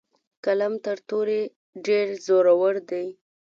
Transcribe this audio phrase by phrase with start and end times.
[0.45, 1.41] قلم تر تورې
[1.85, 3.05] ډیر زورور دی.